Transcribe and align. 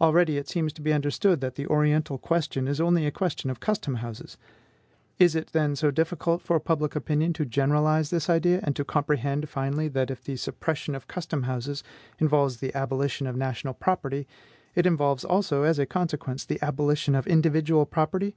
Already 0.00 0.36
it 0.36 0.48
seems 0.48 0.72
to 0.72 0.82
be 0.82 0.92
understood 0.92 1.40
that 1.40 1.54
the 1.54 1.68
Oriental 1.68 2.18
question 2.18 2.66
is 2.66 2.80
only 2.80 3.06
a 3.06 3.12
question 3.12 3.50
of 3.50 3.60
custom 3.60 3.94
houses. 4.02 4.36
Is 5.20 5.36
it, 5.36 5.52
then, 5.52 5.76
so 5.76 5.92
difficult 5.92 6.42
for 6.42 6.58
public 6.58 6.96
opinion 6.96 7.32
to 7.34 7.44
generalize 7.44 8.10
this 8.10 8.28
idea, 8.28 8.58
and 8.64 8.74
to 8.74 8.84
comprehend, 8.84 9.48
finally, 9.48 9.86
that 9.90 10.10
if 10.10 10.24
the 10.24 10.34
suppression 10.34 10.96
of 10.96 11.06
custom 11.06 11.44
houses 11.44 11.84
involves 12.18 12.56
the 12.56 12.74
abolition 12.74 13.28
of 13.28 13.36
national 13.36 13.74
property, 13.74 14.26
it 14.74 14.86
involves 14.86 15.24
also, 15.24 15.62
as 15.62 15.78
a 15.78 15.86
consequence, 15.86 16.44
the 16.44 16.58
abolition 16.60 17.14
of 17.14 17.28
individual 17.28 17.86
property? 17.86 18.34